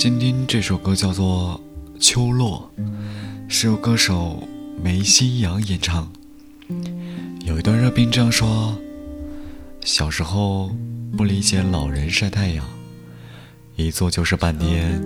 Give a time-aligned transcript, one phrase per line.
[0.00, 1.60] 今天这首歌叫做
[2.00, 2.70] 《秋落》，
[3.50, 4.48] 是由歌手
[4.82, 6.10] 梅心阳演唱。
[7.44, 8.74] 有一段热评这样说：
[9.84, 10.74] 小时候
[11.18, 12.66] 不理解老人晒太阳，
[13.76, 15.02] 一坐就是半天；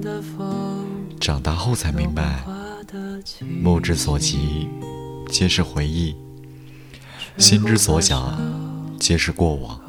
[1.18, 2.45] 长大后才明白，
[3.61, 4.68] 目之所及
[5.29, 6.14] 皆是回忆，
[7.36, 8.38] 心之所想
[9.00, 9.80] 皆是过往，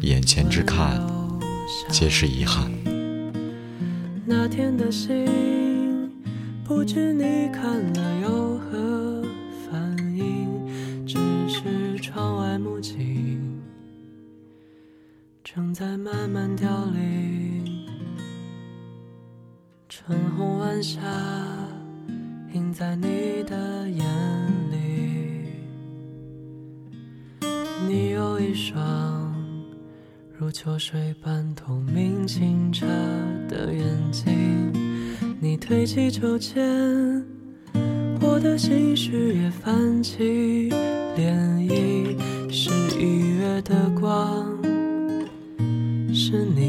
[0.00, 1.00] 眼前之看
[1.88, 2.68] 皆是遗憾。
[4.52, 6.12] 天的信，
[6.62, 9.24] 不知你看了有何
[9.64, 10.46] 反应？
[11.06, 11.16] 只
[11.48, 13.62] 是窗外木槿
[15.42, 17.64] 正在慢慢凋零，
[19.88, 21.00] 春红晚霞
[22.52, 24.04] 映在你的眼
[24.70, 25.46] 里，
[27.88, 29.21] 你有一双。
[30.42, 32.84] 如秋水般透明清澈
[33.48, 34.72] 的眼睛，
[35.40, 37.24] 你推起秋千，
[38.20, 40.68] 我的心事也泛起
[41.16, 41.30] 涟
[41.68, 42.18] 漪。
[42.50, 44.44] 是一月的光，
[46.12, 46.61] 是你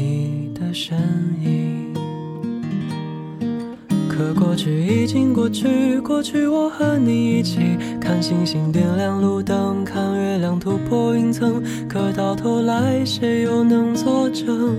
[4.54, 11.60] 过去已经过去，过去我和你一起看星星点亮路灯，看月亮突破云层。
[11.88, 14.76] 可到头来，谁又能作证？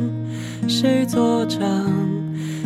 [0.65, 1.59] 谁作证？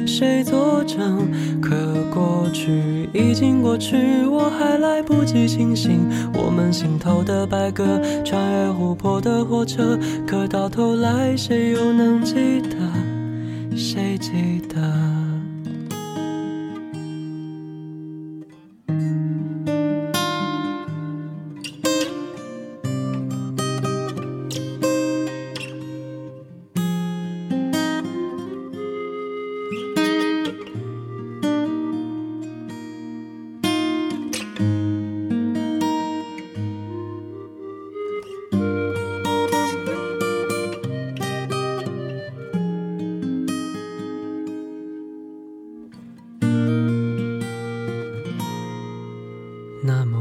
[0.05, 1.27] 谁作证？
[1.59, 1.75] 可
[2.13, 6.07] 过去已经过去，我还来不及清醒。
[6.35, 9.97] 我们心头的白鸽，穿越湖泊的火车。
[10.27, 13.75] 可到头来，谁又能记得？
[13.75, 14.77] 谁记得？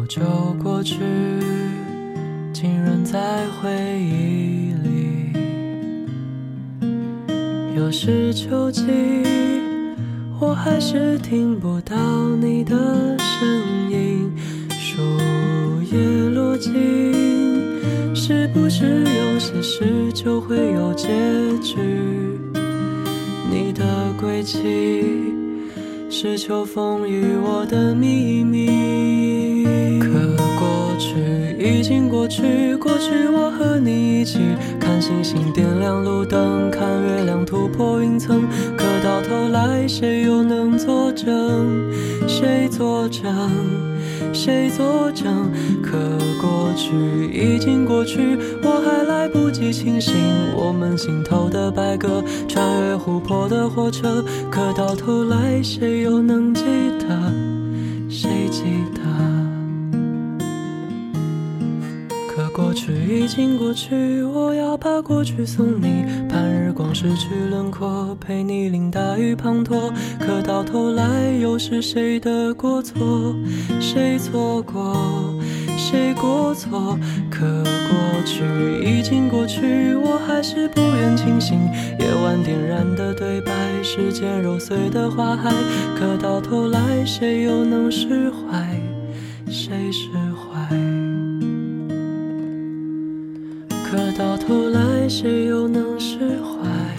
[0.08, 0.22] 就
[0.62, 0.96] 过去，
[2.50, 3.70] 竟然在回
[4.00, 5.34] 忆里。
[7.76, 8.82] 又是秋季，
[10.40, 11.94] 我还是听不到
[12.40, 12.74] 你的
[13.18, 13.46] 声
[13.90, 14.32] 音。
[14.70, 15.02] 树
[15.92, 16.72] 叶落尽，
[18.14, 21.08] 是不是有些事就会有结
[21.62, 21.76] 局？
[23.50, 23.84] 你的
[24.18, 24.64] 归期。
[26.10, 28.87] 是秋风与我的秘密。
[32.28, 34.38] 去，过去我和你一起
[34.78, 38.42] 看星星点亮路灯，看月亮突破云层。
[38.76, 41.90] 可到头来，谁又能作证？
[42.26, 43.24] 谁作证？
[44.32, 45.50] 谁作证？
[45.82, 45.96] 可
[46.40, 46.92] 过去
[47.32, 50.14] 已经过去，我还来不及清醒。
[50.54, 54.22] 我们心头的白鸽，穿越湖泊的火车。
[54.50, 56.62] 可到头来，谁又能记
[56.98, 57.32] 得？
[58.10, 58.62] 谁记
[58.94, 59.37] 得？
[62.58, 66.04] 过去已经过去，我要把过去送你。
[66.28, 69.92] 盼日光失去轮廓，陪你淋大雨滂沱。
[70.18, 73.32] 可到头来，又是谁的过错？
[73.78, 75.38] 谁错过？
[75.76, 76.98] 谁过错？
[77.30, 78.42] 可过去
[78.82, 81.60] 已经过去，我还是不愿清醒。
[82.00, 83.52] 夜晚点燃的对白，
[83.84, 85.54] 时间揉碎的花海。
[85.96, 88.82] 可到头来，谁又能释怀？
[89.46, 90.76] 谁释怀？
[93.90, 96.97] 可到头来，谁又能释怀？